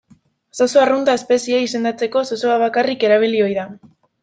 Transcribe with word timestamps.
Zozo 0.63 0.81
arrunta 0.83 1.15
espeziea 1.19 1.59
izendatzeko 1.67 2.25
zozoa 2.31 2.57
bakarrik 2.65 3.09
erabili 3.11 3.47
ohi 3.51 3.57
da. 3.63 3.71